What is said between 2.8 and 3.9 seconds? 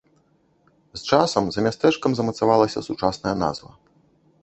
сучасная назва.